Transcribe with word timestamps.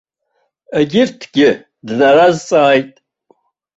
Егьырҭгьы 0.79 1.49
днаразҵааит. 1.87 2.93